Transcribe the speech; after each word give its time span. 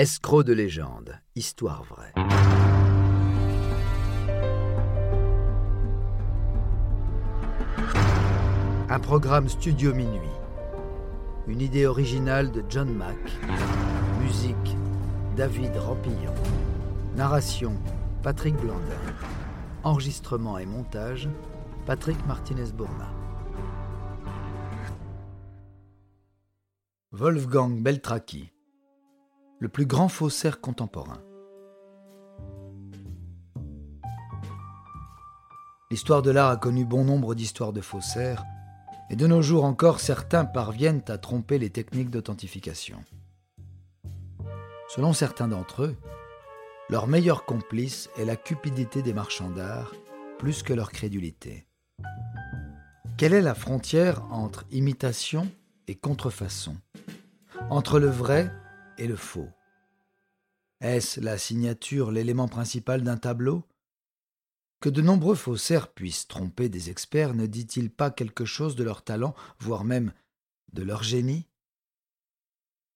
Escroc 0.00 0.44
de 0.44 0.54
légende, 0.54 1.20
histoire 1.36 1.84
vraie. 1.84 2.14
Un 8.88 8.98
programme 8.98 9.50
Studio 9.50 9.92
Minuit. 9.92 10.22
Une 11.48 11.60
idée 11.60 11.84
originale 11.84 12.50
de 12.50 12.64
John 12.70 12.88
Mack. 12.94 13.18
Musique 14.22 14.74
David 15.36 15.76
Rampillon. 15.76 16.34
Narration 17.14 17.74
Patrick 18.22 18.56
Blandin. 18.56 18.80
Enregistrement 19.84 20.56
et 20.56 20.64
montage 20.64 21.28
Patrick 21.84 22.16
Martinez-Bourna. 22.26 23.12
Wolfgang 27.12 27.82
Beltraki 27.82 28.50
le 29.60 29.68
plus 29.68 29.86
grand 29.86 30.08
faussaire 30.08 30.60
contemporain. 30.60 31.22
L'histoire 35.90 36.22
de 36.22 36.30
l'art 36.30 36.50
a 36.50 36.56
connu 36.56 36.84
bon 36.84 37.04
nombre 37.04 37.34
d'histoires 37.34 37.72
de 37.72 37.80
faussaires, 37.80 38.44
et 39.10 39.16
de 39.16 39.26
nos 39.26 39.42
jours 39.42 39.64
encore, 39.64 40.00
certains 40.00 40.44
parviennent 40.44 41.02
à 41.08 41.18
tromper 41.18 41.58
les 41.58 41.70
techniques 41.70 42.10
d'authentification. 42.10 43.04
Selon 44.88 45.12
certains 45.12 45.48
d'entre 45.48 45.82
eux, 45.82 45.96
leur 46.88 47.06
meilleur 47.06 47.44
complice 47.44 48.08
est 48.16 48.24
la 48.24 48.36
cupidité 48.36 49.02
des 49.02 49.12
marchands 49.12 49.50
d'art 49.50 49.92
plus 50.38 50.62
que 50.62 50.72
leur 50.72 50.90
crédulité. 50.90 51.66
Quelle 53.18 53.34
est 53.34 53.42
la 53.42 53.54
frontière 53.54 54.24
entre 54.30 54.64
imitation 54.70 55.50
et 55.86 55.96
contrefaçon? 55.96 56.76
Entre 57.68 57.98
le 57.98 58.08
vrai 58.08 58.50
le 59.06 59.16
faux. 59.16 59.50
Est-ce 60.80 61.20
la 61.20 61.36
signature 61.38 62.10
l'élément 62.10 62.48
principal 62.48 63.02
d'un 63.02 63.16
tableau? 63.16 63.64
Que 64.80 64.88
de 64.88 65.02
nombreux 65.02 65.34
faussaires 65.34 65.92
puissent 65.92 66.26
tromper 66.26 66.70
des 66.70 66.88
experts 66.88 67.34
ne 67.34 67.46
dit-il 67.46 67.90
pas 67.90 68.10
quelque 68.10 68.46
chose 68.46 68.76
de 68.76 68.84
leur 68.84 69.02
talent, 69.02 69.34
voire 69.58 69.84
même 69.84 70.12
de 70.72 70.82
leur 70.82 71.02
génie? 71.02 71.46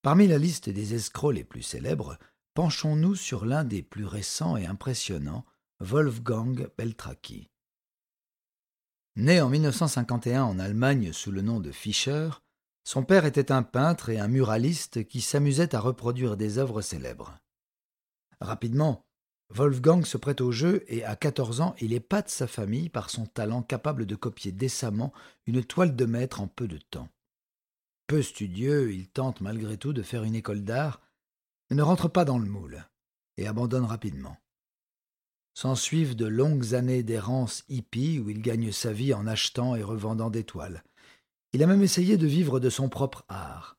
Parmi 0.00 0.26
la 0.26 0.38
liste 0.38 0.70
des 0.70 0.94
escrocs 0.94 1.34
les 1.34 1.44
plus 1.44 1.62
célèbres, 1.62 2.18
penchons-nous 2.54 3.16
sur 3.16 3.44
l'un 3.44 3.64
des 3.64 3.82
plus 3.82 4.06
récents 4.06 4.56
et 4.56 4.66
impressionnants, 4.66 5.44
Wolfgang 5.80 6.70
Beltraki. 6.78 7.50
Né 9.16 9.40
en 9.40 9.48
1951 9.48 10.44
en 10.44 10.58
Allemagne 10.58 11.12
sous 11.12 11.30
le 11.30 11.42
nom 11.42 11.60
de 11.60 11.70
Fischer, 11.70 12.30
son 12.84 13.02
père 13.02 13.24
était 13.24 13.50
un 13.50 13.62
peintre 13.62 14.10
et 14.10 14.18
un 14.18 14.28
muraliste 14.28 15.06
qui 15.08 15.22
s'amusait 15.22 15.74
à 15.74 15.80
reproduire 15.80 16.36
des 16.36 16.58
œuvres 16.58 16.82
célèbres. 16.82 17.38
Rapidement, 18.40 19.06
Wolfgang 19.48 20.04
se 20.04 20.18
prête 20.18 20.40
au 20.40 20.52
jeu 20.52 20.84
et 20.88 21.04
à 21.04 21.16
14 21.16 21.60
ans, 21.60 21.74
il 21.80 21.92
épate 21.92 22.28
sa 22.28 22.46
famille 22.46 22.88
par 22.90 23.08
son 23.08 23.26
talent 23.26 23.62
capable 23.62 24.04
de 24.04 24.14
copier 24.14 24.52
décemment 24.52 25.12
une 25.46 25.64
toile 25.64 25.96
de 25.96 26.04
maître 26.04 26.40
en 26.40 26.46
peu 26.46 26.68
de 26.68 26.78
temps. 26.78 27.08
Peu 28.06 28.20
studieux, 28.20 28.92
il 28.92 29.08
tente 29.08 29.40
malgré 29.40 29.78
tout 29.78 29.92
de 29.94 30.02
faire 30.02 30.24
une 30.24 30.34
école 30.34 30.62
d'art, 30.62 31.00
mais 31.70 31.76
ne 31.76 31.82
rentre 31.82 32.08
pas 32.08 32.24
dans 32.24 32.38
le 32.38 32.48
moule 32.48 32.86
et 33.36 33.46
abandonne 33.46 33.84
rapidement. 33.84 34.36
S'ensuivent 35.54 36.16
de 36.16 36.26
longues 36.26 36.74
années 36.74 37.02
d'errance 37.02 37.64
hippie 37.68 38.18
où 38.18 38.28
il 38.28 38.42
gagne 38.42 38.72
sa 38.72 38.92
vie 38.92 39.14
en 39.14 39.26
achetant 39.26 39.74
et 39.74 39.82
revendant 39.82 40.30
des 40.30 40.44
toiles. 40.44 40.82
Il 41.54 41.62
a 41.62 41.68
même 41.68 41.84
essayé 41.84 42.16
de 42.16 42.26
vivre 42.26 42.58
de 42.58 42.68
son 42.68 42.88
propre 42.88 43.24
art. 43.28 43.78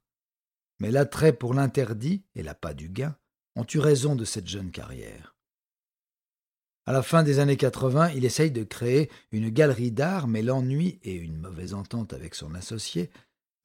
Mais 0.79 0.91
l'attrait 0.91 1.33
pour 1.33 1.53
l'interdit 1.53 2.23
et 2.33 2.41
l'appât 2.41 2.73
du 2.73 2.87
gain 2.87 3.17
ont 3.57 3.67
eu 3.73 3.79
raison 3.79 4.15
de 4.15 4.23
cette 4.23 4.47
jeune 4.47 4.71
carrière. 4.71 5.35
À 6.85 6.93
la 6.93 7.03
fin 7.03 7.21
des 7.21 7.39
années 7.39 7.57
80, 7.57 8.11
il 8.11 8.23
essaye 8.23 8.51
de 8.51 8.63
créer 8.63 9.11
une 9.33 9.49
galerie 9.49 9.91
d'art, 9.91 10.29
mais 10.29 10.41
l'ennui 10.41 10.99
et 11.03 11.15
une 11.15 11.37
mauvaise 11.37 11.73
entente 11.73 12.13
avec 12.13 12.33
son 12.33 12.55
associé 12.55 13.09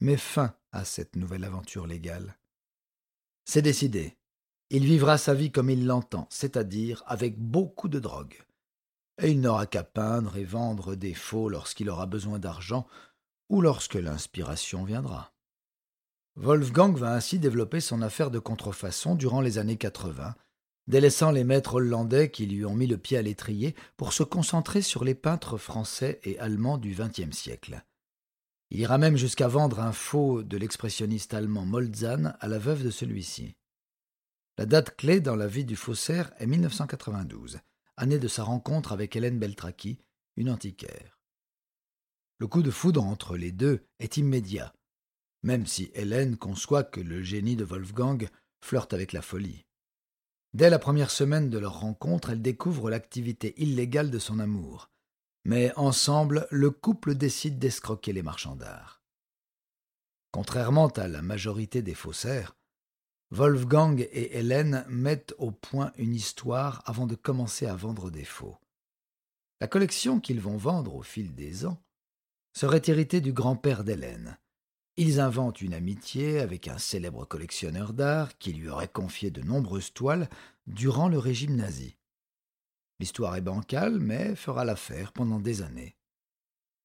met 0.01 0.17
fin 0.17 0.55
à 0.73 0.83
cette 0.83 1.15
nouvelle 1.15 1.45
aventure 1.45 1.87
légale. 1.87 2.37
C'est 3.45 3.61
décidé. 3.61 4.17
Il 4.71 4.83
vivra 4.85 5.17
sa 5.17 5.33
vie 5.33 5.53
comme 5.53 5.69
il 5.69 5.85
l'entend, 5.85 6.27
c'est-à-dire 6.29 7.01
avec 7.05 7.39
beaucoup 7.39 7.87
de 7.87 7.99
drogue. 7.99 8.35
Et 9.21 9.31
il 9.31 9.39
n'aura 9.39 9.67
qu'à 9.67 9.83
peindre 9.83 10.35
et 10.35 10.43
vendre 10.43 10.95
des 10.95 11.13
faux 11.13 11.47
lorsqu'il 11.47 11.89
aura 11.89 12.07
besoin 12.07 12.39
d'argent 12.39 12.87
ou 13.51 13.59
lorsque 13.59 13.95
l'inspiration 13.95 14.85
viendra. 14.85 15.33
Wolfgang 16.37 16.97
va 16.97 17.13
ainsi 17.13 17.37
développer 17.37 17.81
son 17.81 18.01
affaire 18.01 18.31
de 18.31 18.39
contrefaçon 18.39 19.13
durant 19.13 19.41
les 19.41 19.57
années 19.57 19.75
80, 19.75 20.35
délaissant 20.87 21.31
les 21.31 21.43
maîtres 21.43 21.75
hollandais 21.75 22.31
qui 22.31 22.45
lui 22.45 22.63
ont 22.63 22.73
mis 22.73 22.87
le 22.87 22.97
pied 22.97 23.17
à 23.17 23.21
l'étrier 23.21 23.75
pour 23.97 24.13
se 24.13 24.23
concentrer 24.23 24.81
sur 24.81 25.03
les 25.03 25.15
peintres 25.15 25.57
français 25.57 26.21
et 26.23 26.39
allemands 26.39 26.77
du 26.77 26.95
XXe 26.95 27.35
siècle. 27.35 27.83
Il 28.69 28.79
ira 28.79 28.97
même 28.97 29.17
jusqu'à 29.17 29.49
vendre 29.49 29.81
un 29.81 29.91
faux 29.91 30.43
de 30.43 30.55
l'expressionniste 30.55 31.33
allemand 31.33 31.65
Molzahn 31.65 32.37
à 32.39 32.47
la 32.47 32.57
veuve 32.57 32.85
de 32.85 32.89
celui-ci. 32.89 33.57
La 34.57 34.65
date 34.65 34.95
clé 34.95 35.19
dans 35.19 35.35
la 35.35 35.47
vie 35.47 35.65
du 35.65 35.75
faussaire 35.75 36.31
est 36.39 36.47
1992, 36.47 37.59
année 37.97 38.19
de 38.19 38.29
sa 38.29 38.43
rencontre 38.43 38.93
avec 38.93 39.13
Hélène 39.17 39.39
Beltraki, 39.39 39.99
une 40.37 40.49
antiquaire. 40.49 41.20
Le 42.41 42.47
coup 42.47 42.63
de 42.63 42.71
foudre 42.71 43.03
entre 43.03 43.37
les 43.37 43.51
deux 43.51 43.85
est 43.99 44.17
immédiat, 44.17 44.73
même 45.43 45.67
si 45.67 45.91
Hélène 45.93 46.37
conçoit 46.37 46.83
que 46.83 46.99
le 46.99 47.21
génie 47.21 47.55
de 47.55 47.63
Wolfgang 47.63 48.27
flirte 48.65 48.95
avec 48.95 49.13
la 49.13 49.21
folie. 49.21 49.63
Dès 50.55 50.71
la 50.71 50.79
première 50.79 51.11
semaine 51.11 51.51
de 51.51 51.59
leur 51.59 51.81
rencontre, 51.81 52.31
elle 52.31 52.41
découvre 52.41 52.89
l'activité 52.89 53.53
illégale 53.61 54.09
de 54.09 54.17
son 54.17 54.39
amour. 54.39 54.89
Mais 55.45 55.71
ensemble, 55.75 56.47
le 56.49 56.71
couple 56.71 57.13
décide 57.13 57.59
d'escroquer 57.59 58.11
les 58.11 58.23
marchands 58.23 58.55
d'art. 58.55 59.03
Contrairement 60.31 60.87
à 60.87 61.07
la 61.07 61.21
majorité 61.21 61.83
des 61.83 61.93
faussaires, 61.93 62.57
Wolfgang 63.29 64.01
et 64.11 64.39
Hélène 64.39 64.83
mettent 64.89 65.35
au 65.37 65.51
point 65.51 65.93
une 65.95 66.15
histoire 66.15 66.81
avant 66.87 67.05
de 67.05 67.13
commencer 67.13 67.67
à 67.67 67.75
vendre 67.75 68.09
des 68.09 68.25
faux. 68.25 68.57
La 69.59 69.67
collection 69.67 70.19
qu'ils 70.19 70.41
vont 70.41 70.57
vendre 70.57 70.95
au 70.95 71.03
fil 71.03 71.35
des 71.35 71.67
ans 71.67 71.79
serait 72.53 72.81
hérité 72.85 73.21
du 73.21 73.33
grand-père 73.33 73.83
d'Hélène. 73.83 74.37
Ils 74.97 75.19
inventent 75.19 75.61
une 75.61 75.73
amitié 75.73 76.39
avec 76.39 76.67
un 76.67 76.77
célèbre 76.77 77.25
collectionneur 77.25 77.93
d'art 77.93 78.37
qui 78.37 78.53
lui 78.53 78.69
aurait 78.69 78.87
confié 78.87 79.31
de 79.31 79.41
nombreuses 79.41 79.93
toiles 79.93 80.29
durant 80.67 81.07
le 81.07 81.17
régime 81.17 81.55
nazi. 81.55 81.95
L'histoire 82.99 83.35
est 83.35 83.41
bancale, 83.41 83.99
mais 83.99 84.35
fera 84.35 84.65
l'affaire 84.65 85.11
pendant 85.11 85.39
des 85.39 85.61
années. 85.61 85.95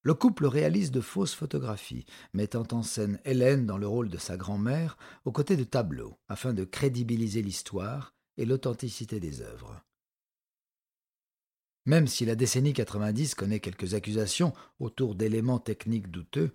Le 0.02 0.14
couple 0.14 0.46
réalise 0.46 0.92
de 0.92 1.00
fausses 1.00 1.34
photographies, 1.34 2.06
mettant 2.32 2.66
en 2.70 2.82
scène 2.82 3.18
Hélène 3.24 3.66
dans 3.66 3.76
le 3.76 3.88
rôle 3.88 4.08
de 4.08 4.18
sa 4.18 4.36
grand-mère 4.36 4.96
aux 5.24 5.32
côtés 5.32 5.56
de 5.56 5.64
tableaux, 5.64 6.16
afin 6.28 6.54
de 6.54 6.64
crédibiliser 6.64 7.42
l'histoire 7.42 8.14
et 8.36 8.46
l'authenticité 8.46 9.18
des 9.18 9.42
œuvres. 9.42 9.82
Même 11.86 12.08
si 12.08 12.24
la 12.24 12.34
décennie 12.34 12.72
90 12.72 13.34
connaît 13.36 13.60
quelques 13.60 13.94
accusations 13.94 14.52
autour 14.80 15.14
d'éléments 15.14 15.60
techniques 15.60 16.10
douteux, 16.10 16.52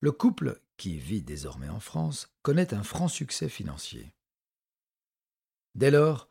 le 0.00 0.12
couple, 0.12 0.60
qui 0.76 0.98
vit 0.98 1.22
désormais 1.22 1.70
en 1.70 1.80
France, 1.80 2.28
connaît 2.42 2.74
un 2.74 2.82
franc 2.82 3.08
succès 3.08 3.48
financier. 3.48 4.12
Dès 5.74 5.90
lors, 5.90 6.28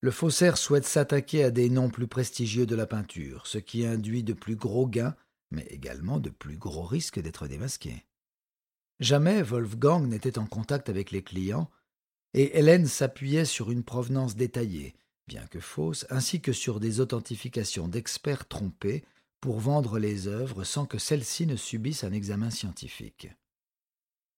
le 0.00 0.10
faussaire 0.10 0.58
souhaite 0.58 0.84
s'attaquer 0.84 1.44
à 1.44 1.50
des 1.50 1.70
noms 1.70 1.90
plus 1.90 2.08
prestigieux 2.08 2.66
de 2.66 2.76
la 2.76 2.86
peinture, 2.86 3.46
ce 3.46 3.58
qui 3.58 3.86
induit 3.86 4.24
de 4.24 4.32
plus 4.32 4.56
gros 4.56 4.86
gains, 4.86 5.16
mais 5.50 5.66
également 5.70 6.18
de 6.18 6.30
plus 6.30 6.56
gros 6.56 6.84
risques 6.84 7.20
d'être 7.20 7.46
démasqué. 7.46 8.04
Jamais 9.00 9.42
Wolfgang 9.42 10.06
n'était 10.06 10.38
en 10.38 10.46
contact 10.46 10.88
avec 10.88 11.12
les 11.12 11.22
clients, 11.22 11.70
et 12.34 12.58
Hélène 12.58 12.86
s'appuyait 12.86 13.44
sur 13.44 13.70
une 13.70 13.84
provenance 13.84 14.36
détaillée, 14.36 14.94
bien 15.28 15.46
que 15.46 15.60
fausses, 15.60 16.06
ainsi 16.10 16.40
que 16.40 16.52
sur 16.52 16.80
des 16.80 16.98
authentifications 16.98 17.86
d'experts 17.86 18.48
trompés 18.48 19.04
pour 19.40 19.60
vendre 19.60 20.00
les 20.00 20.26
œuvres 20.26 20.64
sans 20.64 20.86
que 20.86 20.98
celles-ci 20.98 21.46
ne 21.46 21.54
subissent 21.54 22.02
un 22.02 22.12
examen 22.12 22.50
scientifique. 22.50 23.28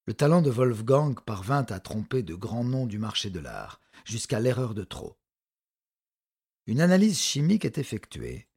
Le 0.06 0.12
talent 0.12 0.42
de 0.42 0.50
Wolfgang 0.50 1.18
parvint 1.24 1.64
à 1.70 1.80
tromper 1.80 2.22
de 2.22 2.34
grands 2.34 2.64
noms 2.64 2.86
du 2.86 2.98
marché 2.98 3.30
de 3.30 3.40
l'art, 3.40 3.80
jusqu'à 4.04 4.40
l'erreur 4.40 4.74
de 4.74 4.84
trop. 4.84 5.16
Une 6.66 6.80
analyse 6.80 7.18
chimique 7.18 7.64
est 7.64 7.78
effectuée, 7.78 8.48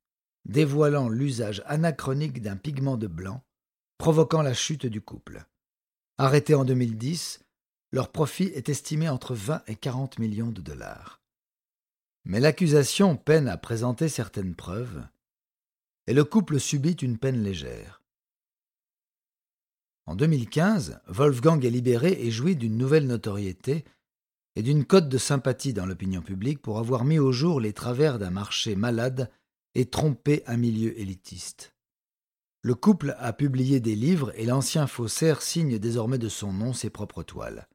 dévoilant 0.45 1.09
l'usage 1.09 1.63
anachronique 1.65 2.41
d'un 2.41 2.57
pigment 2.57 2.97
de 2.97 3.07
blanc, 3.07 3.43
provoquant 3.97 4.41
la 4.41 4.53
chute 4.53 4.85
du 4.85 5.01
couple. 5.01 5.45
Arrêté 6.17 6.55
en 6.55 6.65
2010, 6.65 7.41
leur 7.91 8.11
profit 8.11 8.45
est 8.45 8.69
estimé 8.69 9.07
entre 9.07 9.35
20 9.35 9.63
et 9.67 9.75
40 9.75 10.19
millions 10.19 10.51
de 10.51 10.61
dollars. 10.61 11.22
Mais 12.25 12.39
l'accusation 12.39 13.17
peine 13.17 13.47
à 13.47 13.57
présenter 13.57 14.07
certaines 14.07 14.55
preuves, 14.55 15.05
et 16.07 16.13
le 16.13 16.23
couple 16.23 16.59
subit 16.59 16.93
une 16.93 17.17
peine 17.17 17.43
légère. 17.43 18.01
En 20.05 20.15
2015, 20.15 21.01
Wolfgang 21.07 21.63
est 21.63 21.69
libéré 21.69 22.11
et 22.11 22.31
jouit 22.31 22.55
d'une 22.55 22.77
nouvelle 22.77 23.07
notoriété, 23.07 23.85
et 24.55 24.61
d'une 24.61 24.85
cote 24.85 25.09
de 25.09 25.17
sympathie 25.17 25.73
dans 25.73 25.85
l'opinion 25.85 26.21
publique 26.21 26.61
pour 26.61 26.77
avoir 26.77 27.05
mis 27.05 27.19
au 27.19 27.31
jour 27.31 27.59
les 27.59 27.73
travers 27.73 28.19
d'un 28.19 28.29
marché 28.29 28.75
malade 28.75 29.31
et 29.75 29.85
trompé 29.85 30.43
un 30.45 30.57
milieu 30.57 30.97
élitiste. 30.99 31.73
Le 32.61 32.75
couple 32.75 33.15
a 33.17 33.33
publié 33.33 33.79
des 33.79 33.95
livres 33.95 34.31
et 34.35 34.45
l'ancien 34.45 34.87
faussaire 34.87 35.41
signe 35.41 35.79
désormais 35.79 36.19
de 36.19 36.29
son 36.29 36.53
nom 36.53 36.71
ses 36.71 36.89
propres 36.89 37.23
toiles. 37.23 37.67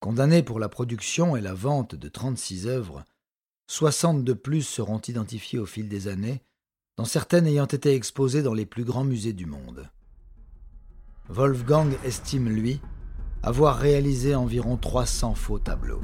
Condamné 0.00 0.44
pour 0.44 0.60
la 0.60 0.68
production 0.68 1.36
et 1.36 1.40
la 1.40 1.54
vente 1.54 1.96
de 1.96 2.08
36 2.08 2.68
œuvres, 2.68 3.04
60 3.66 4.22
de 4.22 4.32
plus 4.32 4.62
seront 4.62 5.00
identifiées 5.00 5.58
au 5.58 5.66
fil 5.66 5.88
des 5.88 6.06
années, 6.06 6.40
dont 6.96 7.04
certaines 7.04 7.46
ayant 7.48 7.66
été 7.66 7.94
exposées 7.94 8.42
dans 8.42 8.54
les 8.54 8.66
plus 8.66 8.84
grands 8.84 9.04
musées 9.04 9.32
du 9.32 9.46
monde. 9.46 9.90
Wolfgang 11.28 11.92
estime, 12.04 12.48
lui, 12.48 12.80
avoir 13.42 13.76
réalisé 13.76 14.34
environ 14.34 14.76
300 14.76 15.34
faux 15.34 15.58
tableaux. 15.58 16.02